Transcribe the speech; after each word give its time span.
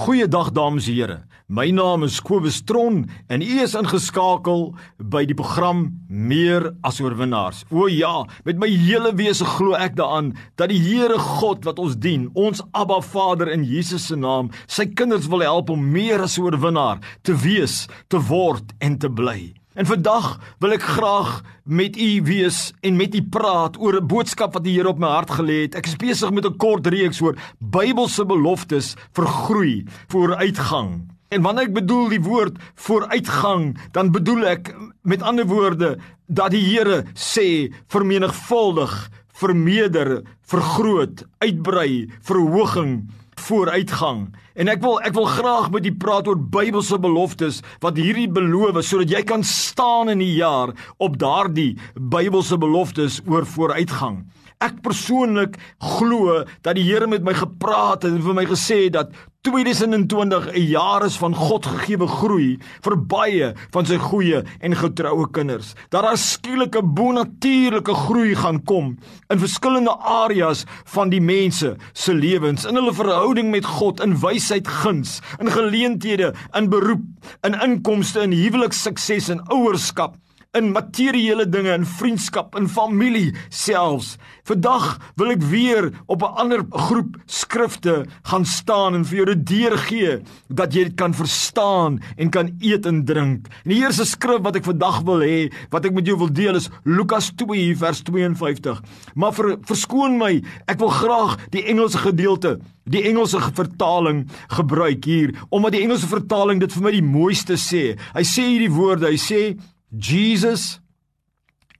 Goeiedag 0.00 0.54
dames 0.56 0.86
en 0.88 0.94
here. 0.94 1.16
My 1.46 1.66
naam 1.76 2.06
is 2.06 2.22
Kobus 2.24 2.62
Tron 2.64 3.02
en 3.28 3.42
u 3.44 3.58
is 3.60 3.74
ingeskakel 3.76 4.70
by 5.12 5.26
die 5.28 5.36
program 5.36 5.82
Meer 6.08 6.70
as 6.88 7.02
oorwinnaars. 7.04 7.66
O 7.68 7.84
ja, 7.92 8.22
met 8.48 8.56
my 8.56 8.70
hele 8.70 9.12
wese 9.18 9.44
glo 9.44 9.76
ek 9.76 9.98
daaraan 10.00 10.32
dat 10.56 10.72
die 10.72 10.80
Here 10.80 11.20
God 11.20 11.68
wat 11.68 11.84
ons 11.84 12.00
dien, 12.00 12.30
ons 12.32 12.64
Abba 12.72 13.02
Vader 13.04 13.52
in 13.52 13.68
Jesus 13.68 14.08
se 14.08 14.16
naam, 14.16 14.48
sy 14.64 14.88
kinders 14.88 15.28
wil 15.28 15.44
help 15.44 15.68
om 15.68 15.84
meer 15.92 16.24
as 16.24 16.40
oorwinnaar 16.40 17.04
te 17.20 17.36
wees, 17.36 17.82
te 18.08 18.24
word 18.32 18.72
en 18.80 18.96
te 18.96 19.12
bly. 19.12 19.59
En 19.78 19.86
vandag 19.86 20.32
wil 20.58 20.72
ek 20.74 20.82
graag 20.82 21.28
met 21.62 21.94
u 21.94 22.08
wees 22.26 22.72
en 22.82 22.96
met 22.98 23.14
u 23.14 23.22
praat 23.22 23.76
oor 23.78 24.00
'n 24.00 24.06
boodskap 24.06 24.52
wat 24.58 24.64
die 24.64 24.74
Here 24.74 24.88
op 24.88 24.98
my 24.98 25.06
hart 25.06 25.30
gelê 25.30 25.62
het. 25.62 25.74
Ek 25.74 25.86
is 25.86 25.96
besig 25.96 26.30
met 26.30 26.44
'n 26.44 26.56
kort 26.56 26.86
reeks 26.86 27.20
oor 27.20 27.38
Bybelse 27.58 28.26
beloftes 28.26 28.96
vir 29.14 29.26
groei, 29.26 29.84
vir 30.08 30.36
uitgang. 30.36 31.06
En 31.28 31.42
wanneer 31.42 31.64
ek 31.64 31.74
bedoel 31.74 32.08
die 32.08 32.22
woord 32.22 32.56
vooruitgang, 32.74 33.78
dan 33.92 34.10
bedoel 34.10 34.46
ek 34.46 34.74
met 35.02 35.22
ander 35.22 35.46
woorde 35.46 35.98
dat 36.26 36.50
die 36.50 36.64
Here 36.64 37.04
sê 37.14 37.72
vermenigvuldig, 37.86 39.10
vermeerder, 39.28 40.22
vergroot, 40.42 41.24
uitbrei, 41.38 42.10
verhoging, 42.20 43.08
vooruitgang. 43.40 44.28
En 44.54 44.68
ek 44.68 44.82
wil 44.84 44.98
ek 45.06 45.14
wil 45.16 45.28
graag 45.30 45.70
met 45.74 45.86
u 45.86 45.92
praat 46.02 46.28
oor 46.28 46.38
Bybelse 46.38 46.98
beloftes 47.00 47.60
wat 47.84 47.98
hierdie 48.00 48.28
beloof 48.28 48.82
sodat 48.84 49.10
jy 49.10 49.22
kan 49.26 49.44
staan 49.46 50.12
in 50.12 50.20
die 50.22 50.34
jaar 50.36 50.74
op 50.98 51.18
daardie 51.20 51.78
Bybelse 51.94 52.58
beloftes 52.60 53.20
oor 53.26 53.46
vooruitgang. 53.46 54.24
Ek 54.60 54.82
persoonlik 54.84 55.54
glo 55.80 56.42
dat 56.60 56.76
die 56.76 56.84
Here 56.84 57.06
met 57.08 57.22
my 57.24 57.32
gepraat 57.32 58.02
het 58.04 58.12
en 58.12 58.20
vir 58.20 58.34
my 58.36 58.42
gesê 58.44 58.90
dat 58.92 59.14
2020 59.48 60.50
'n 60.52 60.66
jaar 60.68 61.04
is 61.06 61.16
van 61.16 61.34
God 61.34 61.64
gegeewe 61.64 62.06
groei 62.06 62.58
vir 62.84 62.96
baie 62.96 63.54
van 63.72 63.86
sy 63.86 63.96
goeie 63.96 64.44
en 64.60 64.76
getroue 64.76 65.30
kinders. 65.32 65.72
Dat 65.88 66.02
daar 66.02 66.18
skielike 66.18 66.82
bonatuurlike 66.82 67.94
groei 67.94 68.36
gaan 68.36 68.62
kom 68.64 68.98
in 69.30 69.38
verskillende 69.38 69.96
areas 69.96 70.66
van 70.84 71.08
die 71.08 71.22
mense 71.22 71.76
se 71.92 72.12
lewens, 72.12 72.66
in 72.66 72.74
hulle 72.74 72.92
verhouding 72.92 73.50
met 73.50 73.64
God, 73.64 74.00
in 74.00 74.20
wysheid, 74.20 74.68
guns, 74.68 75.22
in 75.38 75.50
geleenthede, 75.50 76.34
in 76.52 76.68
beroep, 76.68 77.06
in 77.42 77.60
inkomste, 77.60 78.20
in 78.20 78.32
huwelikssukses 78.32 79.28
en 79.28 79.40
ouerskap 79.48 80.16
in 80.58 80.72
materiële 80.74 81.44
dinge, 81.46 81.70
in 81.78 81.84
vriendskap, 81.86 82.56
in 82.58 82.66
familie 82.68 83.30
selfs. 83.54 84.16
Vandag 84.48 84.96
wil 85.20 85.30
ek 85.36 85.44
weer 85.46 85.90
op 86.10 86.24
'n 86.26 86.34
ander 86.42 86.64
groep 86.70 87.16
skrifte 87.26 88.06
gaan 88.22 88.44
staan 88.44 88.94
en 88.94 89.04
vir 89.04 89.16
jou 89.16 89.26
dit 89.26 89.46
deurgee 89.46 90.22
dat 90.48 90.74
jy 90.74 90.84
dit 90.84 90.96
kan 90.96 91.14
verstaan 91.14 92.00
en 92.16 92.30
kan 92.30 92.50
eet 92.60 92.86
en 92.86 93.04
drink. 93.04 93.46
En 93.64 93.70
die 93.70 93.82
eerste 93.82 94.04
skrif 94.04 94.42
wat 94.42 94.56
ek 94.56 94.64
vandag 94.64 95.02
wil 95.02 95.20
hê, 95.20 95.52
wat 95.70 95.84
ek 95.84 95.92
met 95.92 96.06
jou 96.06 96.18
wil 96.18 96.32
deel 96.32 96.56
is 96.56 96.70
Lukas 96.84 97.30
2 97.30 97.76
vers 97.76 98.02
52. 98.02 98.82
Maar 99.14 99.32
vir 99.32 99.58
verskoon 99.62 100.18
my, 100.18 100.42
ek 100.66 100.78
wil 100.78 100.88
graag 100.90 101.38
die 101.50 101.64
Engelse 101.64 101.98
gedeelte 101.98 102.58
die 102.84 103.02
Engelse 103.02 103.38
vertaling 103.54 104.28
gebruik 104.48 105.04
hier 105.04 105.30
omdat 105.50 105.72
die 105.72 105.82
Engelse 105.82 106.06
vertaling 106.06 106.60
dit 106.60 106.72
vir 106.72 106.82
my 106.82 106.90
die 106.90 107.02
mooiste 107.02 107.54
sê. 107.54 107.96
Hy 108.14 108.22
sê 108.22 108.42
hierdie 108.42 108.70
woorde, 108.74 109.06
hy 109.06 109.16
sê 109.16 109.56
Jesus 109.96 110.78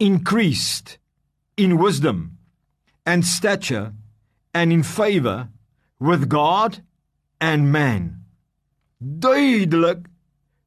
increased 0.00 0.98
in 1.56 1.78
wisdom 1.78 2.39
and 3.06 3.25
stature 3.25 3.92
and 4.53 4.72
in 4.72 4.83
favor 4.83 5.48
with 6.00 6.28
God 6.28 6.83
and 7.41 7.70
man. 7.70 8.25
Duidelik 9.00 10.08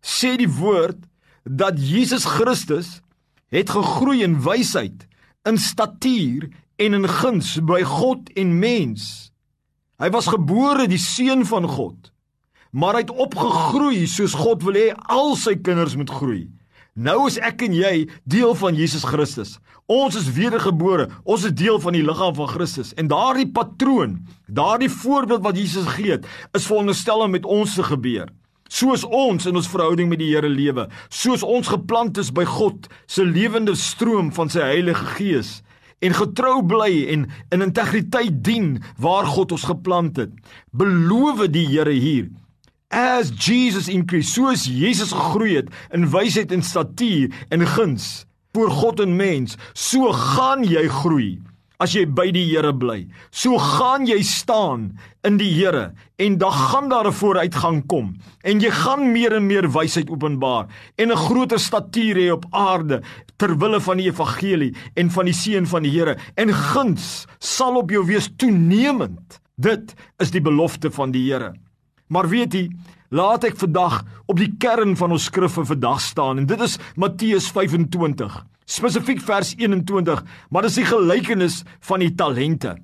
sê 0.02 0.38
die 0.39 0.47
woord 0.47 1.03
dat 1.44 1.75
Jesus 1.75 2.23
Christus 2.23 3.02
het 3.52 3.69
gegroei 3.69 4.23
in 4.23 4.39
wysheid, 4.41 5.03
in 5.43 5.59
statuur 5.59 6.48
en 6.80 6.95
in 6.95 7.08
guns 7.08 7.59
by 7.59 7.83
God 7.83 8.32
en 8.39 8.55
mens. 8.59 9.33
Hy 9.99 10.09
was 10.15 10.32
gebore 10.32 10.87
die 10.87 11.02
seun 11.02 11.43
van 11.45 11.67
God, 11.67 12.09
maar 12.71 12.95
hy 12.95 13.03
het 13.03 13.14
opgegroei 13.14 14.08
soos 14.08 14.33
God 14.39 14.64
wil 14.64 14.80
hê 14.80 14.89
al 15.11 15.36
sy 15.37 15.59
kinders 15.59 15.99
moet 15.99 16.09
groei. 16.09 16.48
Nou 16.93 17.23
is 17.26 17.39
ek 17.42 17.64
en 17.65 17.73
jy 17.73 18.04
deel 18.30 18.52
van 18.54 18.76
Jesus 18.77 19.02
Christus. 19.09 19.55
Ons 19.89 20.14
is 20.20 20.27
wedergebore. 20.36 21.08
Ons 21.26 21.48
is 21.49 21.55
deel 21.58 21.80
van 21.81 21.95
die 21.98 22.04
liggaam 22.05 22.36
van 22.37 22.52
Christus. 22.52 22.92
En 23.02 23.09
daardie 23.09 23.48
patroon, 23.49 24.20
daardie 24.45 24.92
voorbeeld 24.93 25.42
wat 25.42 25.58
Jesus 25.58 25.87
gegee 25.89 26.20
het, 26.20 26.27
is 26.53 26.67
veronderstel 26.70 27.26
om 27.26 27.33
met 27.33 27.48
ons 27.49 27.73
te 27.73 27.86
gebeur. 27.87 28.30
Soos 28.70 29.02
ons 29.09 29.49
in 29.49 29.58
ons 29.58 29.70
verhouding 29.70 30.09
met 30.09 30.21
die 30.21 30.30
Here 30.36 30.49
lewe, 30.49 30.86
soos 31.09 31.42
ons 31.42 31.67
geplant 31.73 32.17
is 32.21 32.30
by 32.33 32.45
God 32.45 32.86
se 33.09 33.26
lewende 33.26 33.73
stroom 33.77 34.30
van 34.33 34.53
sy 34.53 34.61
Heilige 34.61 35.17
Gees 35.17 35.59
en 36.03 36.14
getrou 36.14 36.59
bly 36.67 36.92
en 37.14 37.26
in 37.53 37.65
integriteit 37.65 38.42
dien 38.45 38.76
waar 39.02 39.26
God 39.30 39.53
ons 39.55 39.65
geplant 39.65 40.17
het. 40.21 40.33
Beloof 40.70 41.48
die 41.53 41.65
Here 41.73 41.93
hier 41.93 42.30
as 42.93 43.31
Jesus 43.33 43.89
increased, 43.89 44.36
soos 44.36 44.67
Jesus 44.70 45.14
gegroei 45.15 45.58
het 45.58 45.71
in 45.93 46.05
wysheid 46.14 46.54
en 46.54 46.61
statuur 46.61 47.33
en 47.49 47.65
guns 47.73 48.26
voor 48.54 48.70
God 48.70 49.02
en 49.02 49.15
mens, 49.17 49.58
so 49.73 50.11
gaan 50.14 50.61
jy 50.67 50.86
groei 51.02 51.32
as 51.82 51.95
jy 51.98 52.05
by 52.05 52.30
die 52.32 52.45
Here 52.45 52.71
bly. 52.76 53.02
So 53.33 53.58
gaan 53.58 54.05
jy 54.08 54.20
staan 54.23 54.92
in 55.27 55.39
die 55.42 55.49
Here 55.55 55.89
en 56.21 56.37
dan 56.39 56.53
gaan 56.53 56.89
daar 56.89 57.08
'n 57.08 57.17
vooruitgang 57.20 57.83
kom 57.87 58.15
en 58.43 58.61
jy 58.61 58.70
gaan 58.70 59.11
meer 59.11 59.33
en 59.33 59.48
meer 59.48 59.67
wysheid 59.67 60.09
openbaar 60.09 60.67
en 60.98 61.11
'n 61.11 61.17
groter 61.17 61.59
statuur 61.59 62.15
hê 62.15 62.32
op 62.32 62.45
aarde 62.52 63.02
ter 63.37 63.58
wille 63.58 63.82
van 63.82 63.98
die 63.98 64.08
evangelie 64.08 64.76
en 64.95 65.09
van 65.09 65.26
die 65.26 65.33
seën 65.33 65.65
van 65.65 65.83
die 65.83 65.92
Here 65.92 66.17
en 66.36 66.53
guns 66.53 67.26
sal 67.39 67.76
op 67.76 67.89
jou 67.89 68.05
wees 68.05 68.30
toenemend. 68.37 69.42
Dit 69.58 69.93
is 70.20 70.32
die 70.32 70.42
belofte 70.42 70.92
van 70.92 71.11
die 71.11 71.32
Here. 71.32 71.53
Maar 72.14 72.30
weet 72.30 72.54
jy, 72.54 72.64
laat 73.14 73.46
ek 73.48 73.58
vandag 73.58 74.02
op 74.30 74.38
die 74.38 74.52
kern 74.62 74.94
van 75.00 75.16
ons 75.16 75.30
skrif 75.32 75.56
vir 75.58 75.66
vandag 75.72 76.02
staan 76.04 76.44
en 76.44 76.50
dit 76.50 76.62
is 76.62 76.78
Matteus 77.00 77.50
25, 77.54 78.36
spesifiek 78.70 79.22
vers 79.26 79.54
21, 79.58 80.22
maar 80.54 80.68
dis 80.68 80.78
die 80.82 80.90
gelykenis 80.90 81.62
van 81.90 82.04
die 82.06 82.14
talente. 82.18 82.76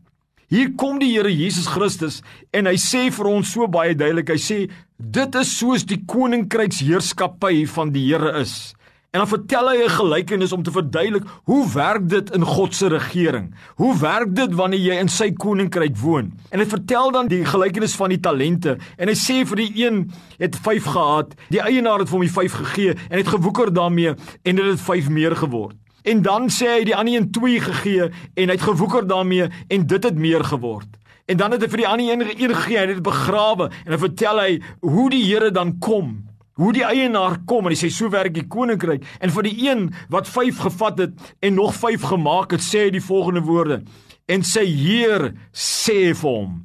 Hier 0.50 0.72
kom 0.82 0.98
die 0.98 1.12
Here 1.12 1.30
Jesus 1.30 1.68
Christus 1.70 2.24
en 2.56 2.66
hy 2.66 2.74
sê 2.82 3.06
vir 3.14 3.30
ons 3.30 3.54
so 3.54 3.70
baie 3.70 3.94
duidelik, 3.94 4.34
hy 4.34 4.42
sê 4.42 4.60
dit 4.98 5.38
is 5.38 5.52
soos 5.60 5.86
die 5.86 6.02
koninkryksheerskappy 6.10 7.68
van 7.70 7.94
die 7.94 8.08
Here 8.10 8.34
is. 8.42 8.74
En 9.10 9.20
dan 9.20 9.28
vertel 9.28 9.70
hy 9.70 9.78
'n 9.84 9.90
gelykenis 9.90 10.52
om 10.52 10.64
te 10.64 10.72
verduidelik 10.72 11.24
hoe 11.44 11.72
werk 11.74 12.10
dit 12.10 12.32
in 12.32 12.44
God 12.44 12.76
se 12.76 12.88
regering? 12.88 13.56
Hoe 13.76 14.00
werk 14.00 14.36
dit 14.36 14.54
wanneer 14.54 14.80
jy 14.80 15.00
in 15.00 15.08
sy 15.08 15.32
koninkryk 15.32 15.98
woon? 15.98 16.34
En 16.50 16.60
hy 16.60 16.66
vertel 16.66 17.12
dan 17.12 17.28
die 17.28 17.46
gelykenis 17.46 17.96
van 17.96 18.10
die 18.10 18.20
talente 18.20 18.78
en 18.98 19.08
hy 19.08 19.16
sê 19.16 19.46
vir 19.48 19.56
die 19.56 19.86
een 19.86 20.12
het 20.38 20.56
5 20.56 20.84
gehad, 20.84 21.34
die 21.50 21.62
eienaar 21.62 22.00
het 22.00 22.08
vir 22.08 22.18
hom 22.18 22.28
die 22.28 22.34
5 22.34 22.54
gegee 22.54 22.94
en 23.10 23.18
het 23.18 23.28
gewoeker 23.28 23.74
daarmee 23.74 24.14
en 24.44 24.56
dit 24.56 24.66
het 24.66 24.82
5 24.82 25.10
meer 25.10 25.36
geword. 25.36 25.76
En 26.04 26.22
dan 26.22 26.50
sê 26.50 26.78
hy 26.78 26.84
die 26.84 26.96
ander 26.96 27.14
een 27.14 27.32
2 27.32 27.60
gegee 27.60 28.12
en 28.36 28.48
hy 28.48 28.52
het 28.54 28.62
gewoeker 28.62 29.08
daarmee 29.08 29.50
en 29.68 29.88
dit 29.88 30.04
het 30.04 30.18
meer 30.18 30.44
geword. 30.44 30.88
En 31.26 31.38
dan 31.38 31.52
het 31.52 31.62
hy 31.62 31.68
vir 31.68 31.78
die 31.78 31.88
ander 31.88 32.14
een 32.14 32.42
een 32.44 32.56
gegee 32.56 32.78
en 32.78 32.88
dit 32.88 33.02
begrawe 33.02 33.72
en 33.86 33.90
dan 33.90 34.00
vertel 34.00 34.40
hy 34.40 34.62
hoe 34.82 35.10
die 35.10 35.26
Here 35.26 35.52
dan 35.52 35.80
kom 35.80 36.29
hoe 36.60 36.74
die 36.76 36.84
eienaar 36.84 37.38
kom 37.48 37.68
en 37.68 37.74
hy 37.74 37.80
sê 37.80 37.90
so 37.94 38.12
werk 38.12 38.34
die 38.36 38.48
koninkryk 38.52 39.06
en 39.24 39.32
vir 39.32 39.48
die 39.48 39.56
een 39.64 39.86
wat 40.12 40.28
5 40.28 40.60
gevat 40.68 41.00
het 41.06 41.30
en 41.46 41.56
nog 41.56 41.72
5 41.80 42.10
gemaak 42.12 42.56
het 42.56 42.66
sê 42.66 42.88
hy 42.88 42.92
die 42.98 43.04
volgende 43.04 43.46
woorde. 43.48 43.82
En 44.30 44.44
sy 44.46 44.66
heer 44.68 45.32
sê 45.56 46.12
vir 46.12 46.30
hom 46.30 46.60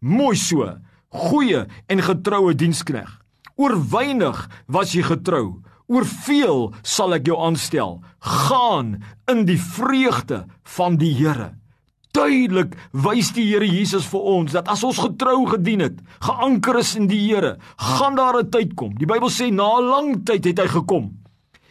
mooi 0.00 0.36
so 0.40 0.70
goeie 1.16 1.66
en 1.92 2.02
getroue 2.08 2.56
dienskneg. 2.56 3.08
Oor 3.56 3.76
weinig 3.92 4.40
was 4.68 4.92
jy 4.96 5.04
getrou. 5.06 5.60
Oor 5.86 6.04
veel 6.26 6.72
sal 6.82 7.14
ek 7.16 7.28
jou 7.30 7.38
aanstel. 7.40 8.00
Gaan 8.20 8.96
in 9.30 9.46
die 9.48 9.60
vreugde 9.60 10.44
van 10.76 10.98
die 11.00 11.14
Here 11.16 11.52
duidelik 12.16 12.74
wys 13.04 13.30
die 13.36 13.44
Here 13.50 13.66
Jesus 13.66 14.06
vir 14.10 14.24
ons 14.36 14.56
dat 14.56 14.68
as 14.72 14.84
ons 14.86 14.98
getrou 15.04 15.44
gedien 15.50 15.84
het, 15.84 16.00
geanker 16.24 16.80
is 16.80 16.94
in 16.98 17.10
die 17.10 17.20
Here, 17.26 17.56
gaan 17.76 18.16
daar 18.16 18.40
'n 18.40 18.50
tyd 18.50 18.74
kom. 18.74 18.94
Die 18.96 19.06
Bybel 19.06 19.28
sê 19.28 19.52
na 19.52 19.78
'n 19.78 19.90
lang 19.90 20.24
tyd 20.24 20.44
het 20.44 20.58
hy 20.58 20.68
gekom. 20.68 21.12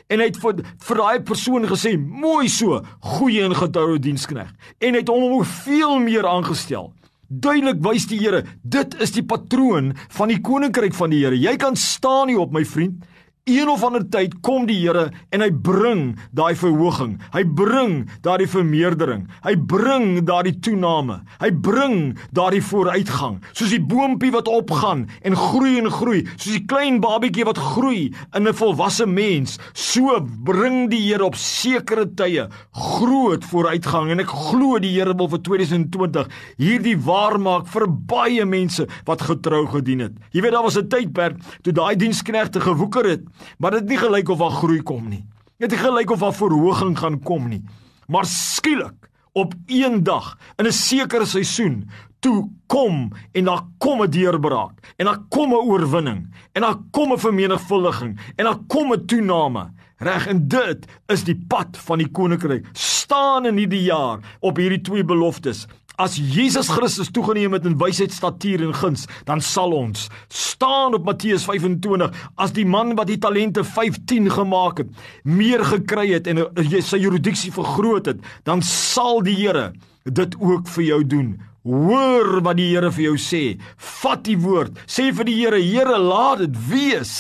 En 0.08 0.20
hy 0.20 0.26
het 0.26 0.38
vir 0.38 0.62
vir 0.88 0.98
daai 0.98 1.20
persoon 1.24 1.66
gesê, 1.66 1.98
"Mooi 1.98 2.48
so, 2.48 2.82
goeie 3.02 3.44
en 3.44 3.56
getroue 3.56 4.00
dienskneg." 4.00 4.54
En 4.80 4.94
hy 4.94 5.00
het 5.00 5.08
hom 5.08 5.24
ook 5.34 5.46
veel 5.46 6.00
meer 6.00 6.28
aangestel. 6.28 6.94
Duidelik 7.28 7.82
wys 7.82 8.06
die 8.06 8.20
Here, 8.20 8.44
dit 8.62 9.02
is 9.02 9.12
die 9.12 9.24
patroon 9.24 9.96
van 10.10 10.28
die 10.28 10.42
koninkryk 10.42 10.94
van 10.94 11.10
die 11.10 11.24
Here. 11.24 11.36
Jy 11.36 11.56
kan 11.58 11.76
staan 11.76 12.28
hier 12.28 12.40
op 12.40 12.52
my 12.52 12.66
vriend 12.66 13.04
Een 13.46 13.70
of 13.70 13.84
ander 13.86 14.02
tyd 14.10 14.32
kom 14.42 14.64
die 14.66 14.80
Here 14.80 15.12
en 15.30 15.44
hy 15.44 15.52
bring 15.54 16.16
daai 16.34 16.56
verhoging. 16.58 17.12
Hy 17.30 17.44
bring 17.46 17.92
daardie 18.26 18.48
vermeerdering. 18.50 19.28
Hy 19.44 19.52
bring 19.70 20.24
daardie 20.26 20.56
toename. 20.66 21.20
Hy 21.38 21.52
bring 21.54 22.16
daardie 22.34 22.64
vooruitgang. 22.66 23.36
Soos 23.54 23.70
die 23.70 23.84
boontjie 23.86 24.32
wat 24.34 24.50
opgaan 24.50 25.04
en 25.22 25.38
groei 25.38 25.76
en 25.78 25.92
groei, 25.94 26.24
soos 26.40 26.56
die 26.56 26.64
klein 26.66 26.98
babietjie 27.04 27.46
wat 27.46 27.62
groei 27.62 28.16
in 28.34 28.48
'n 28.50 28.54
volwasse 28.58 29.06
mens, 29.06 29.60
so 29.74 30.18
bring 30.22 30.90
die 30.90 31.04
Here 31.06 31.26
op 31.26 31.36
sekere 31.36 32.08
tye 32.16 32.50
groot 32.74 33.46
vooruitgang 33.46 34.10
en 34.10 34.20
ek 34.22 34.34
glo 34.34 34.80
die 34.80 34.98
Here 34.98 35.14
wil 35.14 35.30
vir 35.30 35.40
2020 35.46 36.28
hierdie 36.58 36.98
waarmaak 36.98 37.68
vir 37.68 37.86
baie 37.86 38.46
mense 38.46 38.88
wat 39.06 39.22
getrou 39.22 39.68
gedien 39.68 40.00
het. 40.00 40.14
Jy 40.34 40.42
weet 40.42 40.52
daar 40.52 40.64
was 40.64 40.78
'n 40.78 40.90
tydperk 40.90 41.38
toe 41.62 41.74
daai 41.74 41.96
diensknegte 41.96 42.60
gewoeker 42.60 43.06
het 43.06 43.35
maar 43.58 43.72
dit 43.72 43.88
nie 43.88 43.98
gelyk 43.98 44.30
of 44.30 44.38
daar 44.38 44.52
groei 44.52 44.82
kom 44.82 45.10
nie. 45.10 45.26
Dit 45.58 45.72
het 45.72 45.80
gelyk 45.80 46.12
of 46.12 46.20
daar 46.20 46.34
verhoging 46.34 46.98
gaan 47.00 47.20
kom 47.24 47.48
nie. 47.48 47.64
Maar 48.08 48.26
skielik 48.26 49.10
op 49.32 49.54
een 49.66 50.04
dag 50.04 50.38
in 50.56 50.66
'n 50.66 50.72
sekere 50.72 51.26
seisoen 51.26 51.90
toe 52.20 52.50
kom 52.68 53.12
en 53.32 53.44
daar 53.44 53.62
kom 53.78 54.02
'n 54.02 54.10
deurbraak 54.10 54.94
en 54.98 55.06
daar 55.06 55.20
kom 55.30 55.50
'n 55.52 55.68
oorwinning 55.70 56.34
en 56.52 56.62
daar 56.62 56.78
kom 56.92 57.12
'n 57.12 57.20
vermenigvuldiging 57.20 58.20
en 58.36 58.46
daar 58.46 58.60
kom 58.68 58.92
'n 58.92 59.06
toename. 59.06 59.72
Reg 59.98 60.28
en 60.28 60.48
dit 60.48 60.86
is 61.08 61.24
die 61.24 61.46
pad 61.48 61.78
van 61.78 61.98
die 61.98 62.12
koninkryk. 62.12 62.68
Staan 62.74 63.46
in 63.46 63.58
hierdie 63.58 63.84
jaar 63.84 64.20
op 64.40 64.58
hierdie 64.58 64.82
twee 64.82 65.06
beloftes. 65.06 65.68
As 65.98 66.18
Jesus 66.20 66.68
Christus 66.68 67.12
toegeneem 67.16 67.54
het 67.56 67.66
in 67.66 67.78
wysheid, 67.80 68.12
statuur 68.12 68.66
en 68.66 68.74
guns, 68.76 69.06
dan 69.28 69.42
sal 69.42 69.72
ons 69.76 70.10
staan 70.28 70.96
op 70.98 71.06
Matteus 71.08 71.46
25 71.48 72.12
as 72.36 72.54
die 72.56 72.66
man 72.68 72.96
wat 73.00 73.08
die 73.08 73.20
talente 73.22 73.64
15 73.64 74.30
gemaak 74.36 74.84
het, 74.84 74.92
meer 75.24 75.64
gekry 75.64 76.10
het 76.14 76.28
en 76.32 76.44
sy 76.84 77.00
jurisdiksie 77.00 77.54
vergroot 77.56 78.12
het, 78.12 78.24
dan 78.44 78.64
sal 78.66 79.24
die 79.24 79.36
Here 79.36 79.74
dit 80.06 80.36
ook 80.40 80.68
vir 80.76 80.84
jou 80.86 81.02
doen. 81.16 81.30
Hoor 81.66 82.42
wat 82.46 82.60
die 82.60 82.68
Here 82.74 82.92
vir 82.94 83.08
jou 83.08 83.16
sê. 83.20 83.44
Vat 84.02 84.26
die 84.28 84.38
woord. 84.38 84.78
Sê 84.86 85.10
vir 85.16 85.28
die 85.28 85.38
Here, 85.40 85.62
Here, 85.62 85.98
laat 85.98 86.44
dit 86.44 86.60
wees 86.70 87.16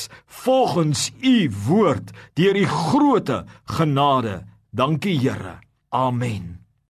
volgens 0.45 1.09
u 1.21 1.49
woord 1.67 2.13
deur 2.37 2.59
u 2.59 2.67
groote 2.69 3.43
genade. 3.77 4.43
Dankie 4.75 5.17
Here. 5.17 5.59
Amen. 5.89 6.64